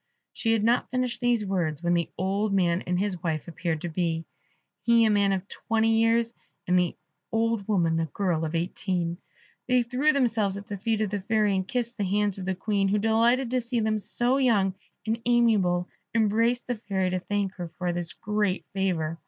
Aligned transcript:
She 0.33 0.53
had 0.53 0.63
not 0.63 0.89
finished 0.89 1.21
these 1.21 1.45
words, 1.45 1.83
when 1.83 1.93
the 1.93 2.09
old 2.17 2.51
man 2.55 2.81
and 2.87 2.97
his 2.97 3.21
wife 3.21 3.47
appeared 3.47 3.81
to 3.81 3.87
be, 3.89 4.25
he 4.81 5.05
a 5.05 5.11
man 5.11 5.31
of 5.31 5.47
twenty 5.47 5.99
years, 5.99 6.33
and 6.65 6.79
the 6.79 6.95
old 7.31 7.67
woman 7.67 7.99
a 7.99 8.07
girl 8.07 8.43
of 8.43 8.55
eighteen. 8.55 9.19
They 9.67 9.83
threw 9.83 10.11
themselves 10.11 10.57
at 10.57 10.65
the 10.65 10.75
feet 10.79 11.01
of 11.01 11.11
the 11.11 11.19
Fairy, 11.21 11.55
and 11.55 11.67
kissed 11.67 11.97
the 11.99 12.03
hands 12.03 12.39
of 12.39 12.45
the 12.45 12.55
Queen, 12.55 12.87
who, 12.87 12.97
delighted 12.97 13.51
to 13.51 13.61
see 13.61 13.79
them 13.79 13.99
so 13.99 14.37
young 14.37 14.73
and 15.05 15.21
amiable, 15.27 15.87
embraced 16.15 16.65
the 16.65 16.77
Fairy 16.77 17.11
to 17.11 17.19
thank 17.19 17.53
her 17.57 17.67
for 17.77 17.93
this 17.93 18.11
great 18.13 18.65
favour. 18.73 19.19